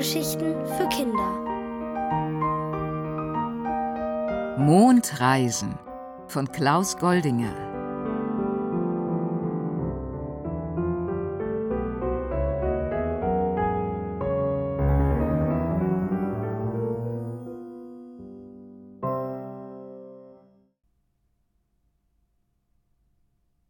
[0.00, 1.30] Hörgeschichten für Kinder.
[4.56, 5.78] Mondreisen
[6.26, 7.54] von Klaus Goldinger.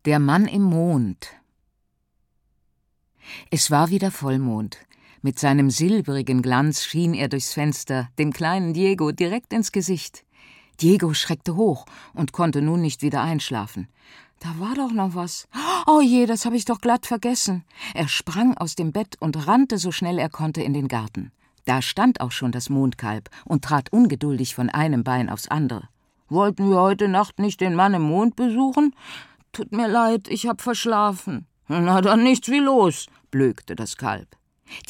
[0.04, 1.40] Der Mann im Mond
[3.50, 4.78] es war wieder Vollmond.
[5.22, 10.24] Mit seinem silbrigen Glanz schien er durchs Fenster dem kleinen Diego direkt ins Gesicht.
[10.80, 11.84] Diego schreckte hoch
[12.14, 13.88] und konnte nun nicht wieder einschlafen.
[14.38, 15.46] Da war doch noch was.
[15.86, 17.64] Oh je, das habe ich doch glatt vergessen.
[17.92, 21.32] Er sprang aus dem Bett und rannte so schnell er konnte in den Garten.
[21.66, 25.90] Da stand auch schon das Mondkalb und trat ungeduldig von einem Bein aufs andere.
[26.30, 28.94] Wollten wir heute Nacht nicht den Mann im Mond besuchen?
[29.52, 31.46] Tut mir leid, ich hab verschlafen.
[31.68, 34.39] Na dann nichts wie los, blökte das Kalb.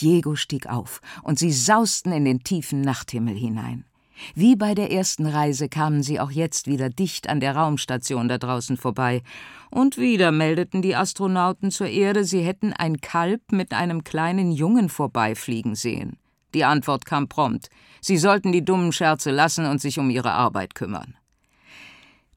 [0.01, 3.85] Diego stieg auf, und sie sausten in den tiefen Nachthimmel hinein.
[4.35, 8.39] Wie bei der ersten Reise kamen sie auch jetzt wieder dicht an der Raumstation da
[8.39, 9.23] draußen vorbei,
[9.71, 14.89] und wieder meldeten die Astronauten zur Erde, sie hätten ein Kalb mit einem kleinen Jungen
[14.89, 16.19] vorbeifliegen sehen.
[16.55, 17.69] Die Antwort kam prompt.
[18.01, 21.15] Sie sollten die dummen Scherze lassen und sich um ihre Arbeit kümmern.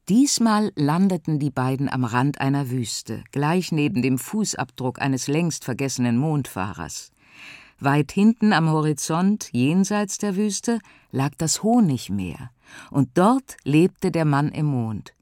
[0.09, 6.17] Diesmal landeten die beiden am Rand einer Wüste, gleich neben dem Fußabdruck eines längst vergessenen
[6.17, 7.12] Mondfahrers.
[7.83, 10.79] Weit hinten am Horizont, jenseits der Wüste,
[11.11, 12.49] lag das Honigmeer,
[12.91, 15.13] und dort lebte der Mann im Mond.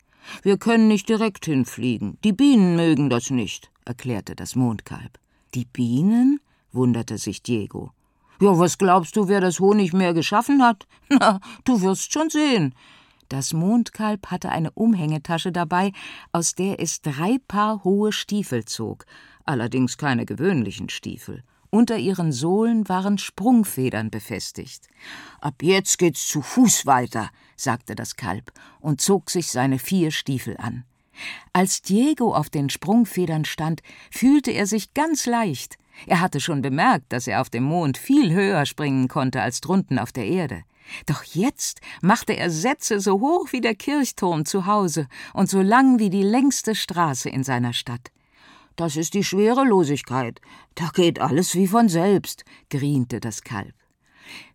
[0.43, 5.17] Wir können nicht direkt hinfliegen, die Bienen mögen das nicht, erklärte das Mondkalb.
[5.55, 6.39] Die Bienen?
[6.71, 7.91] wunderte sich Diego.
[8.39, 10.87] Ja, was glaubst du, wer das Honigmeer geschaffen hat?
[11.09, 12.75] Na, du wirst schon sehen.
[13.27, 15.93] Das Mondkalb hatte eine Umhängetasche dabei,
[16.31, 19.05] aus der es drei Paar hohe Stiefel zog,
[19.45, 21.43] allerdings keine gewöhnlichen Stiefel.
[21.73, 24.89] Unter ihren Sohlen waren Sprungfedern befestigt.
[25.39, 28.51] Ab jetzt geht's zu Fuß weiter, sagte das Kalb
[28.81, 30.83] und zog sich seine vier Stiefel an.
[31.53, 35.77] Als Diego auf den Sprungfedern stand, fühlte er sich ganz leicht.
[36.07, 39.97] Er hatte schon bemerkt, dass er auf dem Mond viel höher springen konnte als drunten
[39.97, 40.63] auf der Erde.
[41.05, 45.99] Doch jetzt machte er Sätze so hoch wie der Kirchturm zu Hause und so lang
[45.99, 48.11] wie die längste Straße in seiner Stadt.
[48.75, 50.41] Das ist die Schwerelosigkeit.
[50.75, 53.73] Da geht alles wie von selbst, griente das Kalb.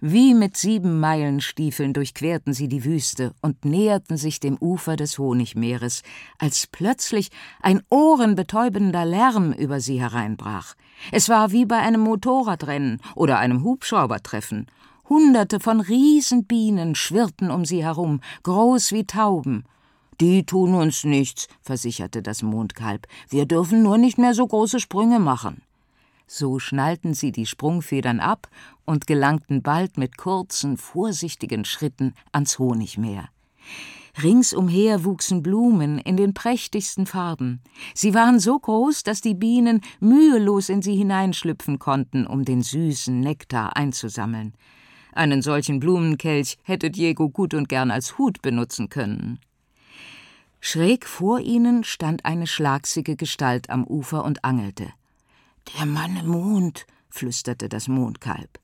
[0.00, 6.03] Wie mit sieben Meilenstiefeln durchquerten sie die Wüste und näherten sich dem Ufer des Honigmeeres,
[6.38, 10.75] als plötzlich ein ohrenbetäubender Lärm über sie hereinbrach.
[11.12, 14.66] Es war wie bei einem Motorradrennen oder einem Hubschraubertreffen,
[15.09, 19.65] Hunderte von Riesenbienen schwirrten um sie herum, groß wie Tauben.
[20.21, 23.06] Die tun uns nichts, versicherte das Mondkalb.
[23.28, 25.62] Wir dürfen nur nicht mehr so große Sprünge machen.
[26.27, 28.49] So schnallten sie die Sprungfedern ab
[28.84, 33.28] und gelangten bald mit kurzen, vorsichtigen Schritten ans Honigmeer.
[34.22, 37.60] Ringsumher wuchsen Blumen in den prächtigsten Farben.
[37.94, 43.21] Sie waren so groß, dass die Bienen mühelos in sie hineinschlüpfen konnten, um den süßen
[43.21, 44.54] Nektar einzusammeln.
[45.12, 49.38] Einen solchen Blumenkelch hätte Diego gut und gern als Hut benutzen können.
[50.69, 54.88] Schräg vor ihnen stand eine schlagsige Gestalt am Ufer und angelte.
[55.78, 58.59] Der Mann im Mond, flüsterte das Mondkalb.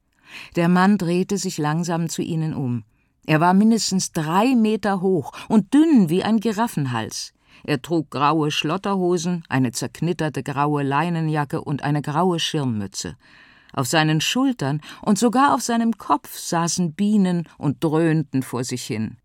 [0.57, 2.83] Der Mann drehte sich langsam zu ihnen um.
[3.25, 7.35] Er war mindestens drei Meter hoch und dünn wie ein Giraffenhals.
[7.63, 13.17] Er trug graue Schlotterhosen, eine zerknitterte graue Leinenjacke und eine graue Schirmmütze.
[13.73, 19.19] Auf seinen Schultern und sogar auf seinem Kopf saßen Bienen und dröhnten vor sich hin.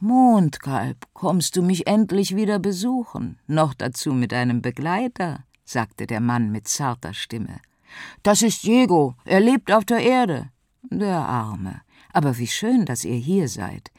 [0.00, 6.52] Mondkalb, kommst du mich endlich wieder besuchen, noch dazu mit einem Begleiter, sagte der Mann
[6.52, 7.58] mit zarter Stimme.
[8.22, 10.50] Das ist Diego, er lebt auf der Erde.
[10.82, 11.80] Der Arme.
[12.12, 13.90] Aber wie schön, dass ihr hier seid.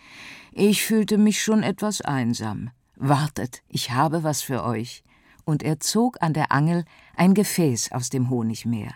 [0.53, 2.69] Ich fühlte mich schon etwas einsam.
[2.95, 5.03] Wartet, ich habe was für euch.
[5.43, 6.85] Und er zog an der Angel
[7.17, 8.93] ein Gefäß aus dem Honigmeer.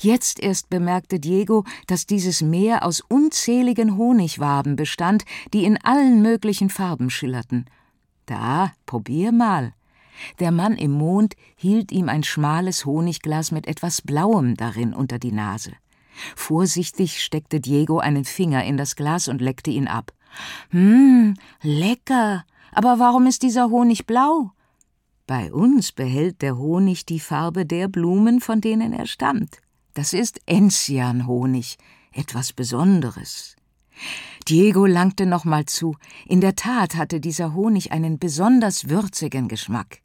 [0.00, 6.70] Jetzt erst bemerkte Diego, dass dieses Meer aus unzähligen Honigwaben bestand, die in allen möglichen
[6.70, 7.66] Farben schillerten.
[8.26, 9.72] Da, probier mal.
[10.38, 15.32] Der Mann im Mond hielt ihm ein schmales Honigglas mit etwas Blauem darin unter die
[15.32, 15.72] Nase.
[16.36, 20.12] Vorsichtig steckte Diego einen Finger in das Glas und leckte ihn ab.
[20.70, 22.44] Hm, lecker.
[22.72, 24.52] Aber warum ist dieser Honig blau?
[25.30, 29.58] Bei uns behält der Honig die Farbe der Blumen, von denen er stammt.
[29.94, 31.78] Das ist Enzianhonig,
[32.10, 33.54] etwas Besonderes.
[34.48, 35.94] Diego langte nochmal zu.
[36.26, 40.00] In der Tat hatte dieser Honig einen besonders würzigen Geschmack.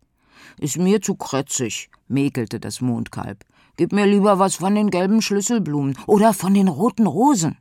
[0.59, 3.43] Ist mir zu krötzig, mäkelte das Mondkalb.
[3.77, 7.57] gib mir lieber was von den gelben Schlüsselblumen oder von den roten Rosen.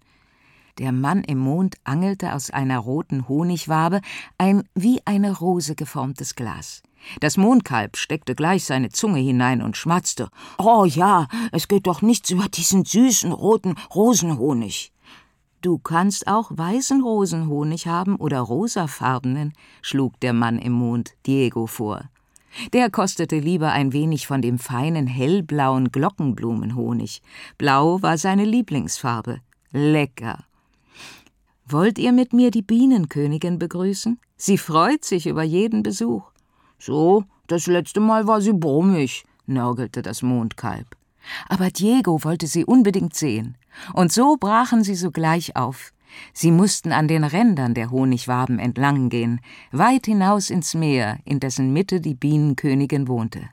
[0.76, 4.02] Der Mann im Mond angelte aus einer roten Honigwabe
[4.36, 6.82] ein wie eine Rose geformtes Glas.
[7.20, 10.28] Das Mondkalb steckte gleich seine Zunge hinein und schmatzte.
[10.58, 14.92] Oh ja, es geht doch nichts über diesen süßen roten Rosenhonig.
[15.60, 22.10] Du kannst auch weißen Rosenhonig haben oder rosafarbenen, schlug der Mann im Mond Diego vor.
[22.72, 27.22] Der kostete lieber ein wenig von dem feinen hellblauen Glockenblumenhonig.
[27.58, 29.40] Blau war seine Lieblingsfarbe.
[29.72, 30.44] Lecker.
[31.66, 34.20] Wollt ihr mit mir die Bienenkönigin begrüßen?
[34.36, 36.33] Sie freut sich über jeden Besuch.
[36.78, 40.96] So, das letzte Mal war sie brummig, nörgelte das Mondkalb.
[41.48, 43.56] Aber Diego wollte sie unbedingt sehen.
[43.92, 45.92] Und so brachen sie sogleich auf.
[46.32, 49.40] Sie mussten an den Rändern der Honigwaben entlang gehen,
[49.72, 53.48] weit hinaus ins Meer, in dessen Mitte die Bienenkönigin wohnte.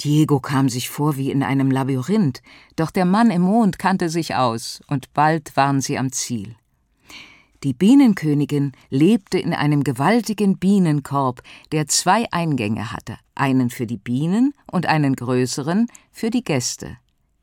[0.00, 2.42] Diego kam sich vor wie in einem Labyrinth,
[2.76, 6.54] doch der Mann im Mond kannte sich aus, und bald waren sie am Ziel.
[7.64, 14.54] Die Bienenkönigin lebte in einem gewaltigen Bienenkorb, der zwei Eingänge hatte, einen für die Bienen
[14.70, 16.98] und einen größeren für die Gäste.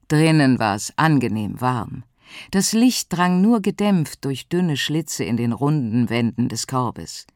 [0.08, 2.04] Drinnen war es angenehm warm.
[2.52, 7.28] Das Licht drang nur gedämpft durch dünne Schlitze in den runden Wänden des Korbes.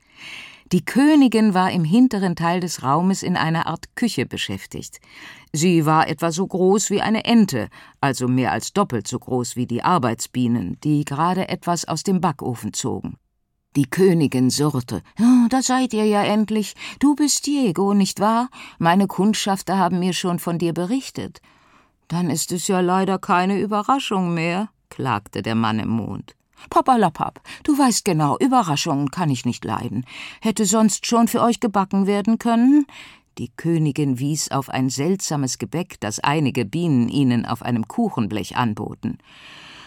[0.72, 5.00] Die Königin war im hinteren Teil des Raumes in einer Art Küche beschäftigt.
[5.52, 7.70] Sie war etwa so groß wie eine Ente,
[8.02, 12.74] also mehr als doppelt so groß wie die Arbeitsbienen, die gerade etwas aus dem Backofen
[12.74, 13.18] zogen.
[13.76, 15.02] Die Königin surrte.
[15.20, 16.76] Oh, da seid ihr ja endlich.
[17.00, 18.50] Du bist Diego, nicht wahr?
[18.78, 21.42] Meine Kundschafter haben mir schon von dir berichtet.
[22.08, 26.36] Dann ist es ja leider keine Überraschung mehr, klagte der Mann im Mond.
[26.70, 30.06] Papalapap, du weißt genau, Überraschungen kann ich nicht leiden.
[30.42, 32.86] Hätte sonst schon für euch gebacken werden können?
[33.38, 39.18] Die Königin wies auf ein seltsames Gebäck, das einige Bienen ihnen auf einem Kuchenblech anboten.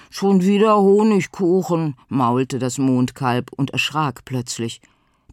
[0.09, 4.81] Schon wieder Honigkuchen, maulte das Mondkalb und erschrak plötzlich.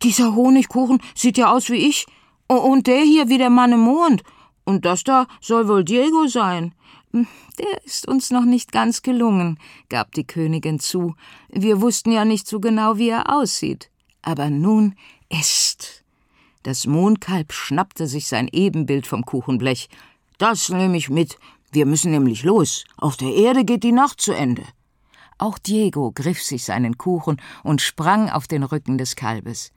[0.02, 2.08] Dieser Honigkuchen sieht ja aus wie ich.
[2.48, 4.24] Und der hier wie der Mann im Mond.
[4.66, 6.74] Und das da soll wohl Diego sein.
[7.12, 7.28] Hm,
[7.58, 9.58] der ist uns noch nicht ganz gelungen,
[9.90, 11.16] gab die Königin zu.
[11.50, 13.90] Wir wussten ja nicht so genau, wie er aussieht.
[14.22, 14.96] Aber nun
[15.30, 16.04] esst.
[16.64, 19.90] Das Mondkalb schnappte sich sein Ebenbild vom Kuchenblech.
[20.38, 21.40] Das nehme ich mit.
[21.72, 22.84] Wir müssen nämlich los.
[22.98, 24.64] Auf der Erde geht die Nacht zu Ende.
[25.38, 29.72] Auch Diego griff sich seinen Kuchen und sprang auf den Rücken des Kalbes.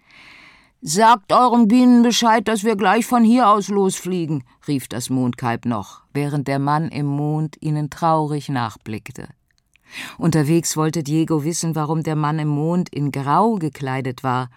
[0.84, 6.02] Sagt euren Bienen Bescheid, dass wir gleich von hier aus losfliegen, rief das Mondkalb noch,
[6.12, 9.28] während der Mann im Mond ihnen traurig nachblickte.
[10.18, 14.50] Unterwegs wollte Diego wissen, warum der Mann im Mond in Grau gekleidet war.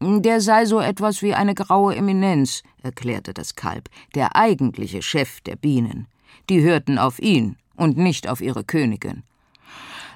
[0.00, 5.56] Der sei so etwas wie eine graue Eminenz, erklärte das Kalb, der eigentliche Chef der
[5.56, 6.06] Bienen.
[6.50, 9.24] Die hörten auf ihn und nicht auf ihre Königin.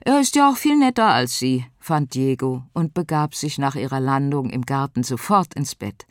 [0.04, 4.00] Er ist ja auch viel netter als Sie, fand Diego und begab sich nach ihrer
[4.00, 6.06] Landung im Garten sofort ins Bett.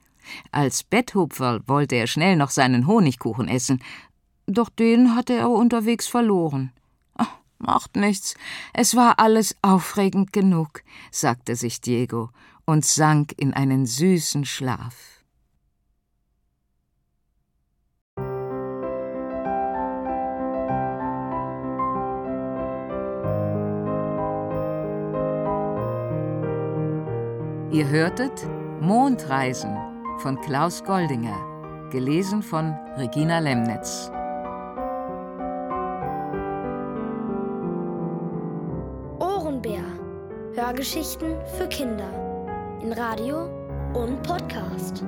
[0.51, 3.81] Als Betthupferl wollte er schnell noch seinen Honigkuchen essen,
[4.45, 6.71] doch den hatte er unterwegs verloren.
[7.15, 8.35] Ach, macht nichts,
[8.73, 12.29] es war alles aufregend genug, sagte sich Diego
[12.65, 15.16] und sank in einen süßen Schlaf.
[27.77, 28.47] Ihr hörtet
[28.81, 29.77] Mondreisen
[30.17, 31.37] von Klaus Goldinger,
[31.91, 34.09] gelesen von Regina Lemnitz.
[39.19, 39.83] Ohrenbär.
[40.55, 42.09] Hörgeschichten für Kinder.
[42.81, 43.43] In Radio
[43.93, 45.03] und Podcast.